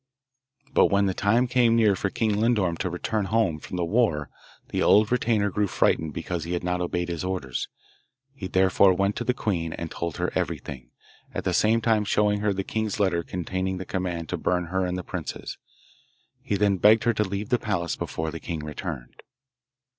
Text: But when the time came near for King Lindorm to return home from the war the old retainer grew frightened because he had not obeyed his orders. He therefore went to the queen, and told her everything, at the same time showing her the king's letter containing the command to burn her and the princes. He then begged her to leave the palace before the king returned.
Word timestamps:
But 0.73 0.87
when 0.87 1.05
the 1.05 1.13
time 1.13 1.45
came 1.45 1.75
near 1.75 1.95
for 1.95 2.09
King 2.09 2.35
Lindorm 2.39 2.75
to 2.77 2.89
return 2.89 3.25
home 3.25 3.59
from 3.59 3.77
the 3.77 3.85
war 3.85 4.31
the 4.69 4.81
old 4.81 5.11
retainer 5.11 5.51
grew 5.51 5.67
frightened 5.67 6.11
because 6.11 6.43
he 6.43 6.53
had 6.53 6.63
not 6.63 6.81
obeyed 6.81 7.07
his 7.07 7.23
orders. 7.23 7.67
He 8.33 8.47
therefore 8.47 8.95
went 8.95 9.15
to 9.17 9.23
the 9.23 9.35
queen, 9.35 9.73
and 9.73 9.91
told 9.91 10.17
her 10.17 10.31
everything, 10.33 10.89
at 11.35 11.43
the 11.43 11.53
same 11.53 11.81
time 11.81 12.03
showing 12.03 12.39
her 12.39 12.51
the 12.51 12.63
king's 12.63 12.99
letter 12.99 13.21
containing 13.21 13.77
the 13.77 13.85
command 13.85 14.27
to 14.29 14.37
burn 14.37 14.65
her 14.73 14.87
and 14.87 14.97
the 14.97 15.03
princes. 15.03 15.59
He 16.41 16.55
then 16.55 16.77
begged 16.77 17.03
her 17.03 17.13
to 17.13 17.23
leave 17.23 17.49
the 17.49 17.59
palace 17.59 17.95
before 17.95 18.31
the 18.31 18.39
king 18.39 18.61
returned. 18.65 19.21